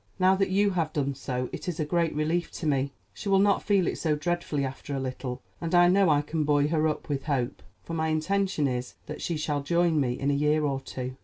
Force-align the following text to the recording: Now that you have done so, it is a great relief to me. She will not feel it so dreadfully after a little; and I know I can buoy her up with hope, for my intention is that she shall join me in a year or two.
Now 0.17 0.33
that 0.35 0.49
you 0.49 0.71
have 0.71 0.93
done 0.93 1.13
so, 1.13 1.47
it 1.53 1.67
is 1.69 1.79
a 1.79 1.85
great 1.85 2.15
relief 2.15 2.51
to 2.53 2.65
me. 2.65 2.91
She 3.13 3.29
will 3.29 3.37
not 3.37 3.61
feel 3.61 3.85
it 3.85 3.99
so 3.99 4.15
dreadfully 4.15 4.65
after 4.65 4.95
a 4.95 4.99
little; 4.99 5.43
and 5.61 5.75
I 5.75 5.89
know 5.89 6.09
I 6.09 6.23
can 6.23 6.43
buoy 6.43 6.69
her 6.69 6.87
up 6.87 7.07
with 7.07 7.25
hope, 7.25 7.61
for 7.83 7.93
my 7.93 8.07
intention 8.07 8.67
is 8.67 8.95
that 9.05 9.21
she 9.21 9.37
shall 9.37 9.61
join 9.61 9.99
me 10.01 10.13
in 10.19 10.31
a 10.31 10.33
year 10.33 10.63
or 10.65 10.81
two. 10.81 11.17